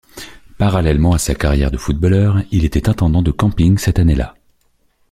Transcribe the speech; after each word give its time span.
Parallèlement 0.57 1.13
à 1.13 1.19
sa 1.19 1.35
carrière 1.35 1.69
de 1.69 1.77
footballeur, 1.77 2.41
il 2.49 2.65
était 2.65 2.89
intendant 2.89 3.21
de 3.21 3.29
camping 3.29 3.77
cette 3.77 3.99
année-là. 3.99 4.33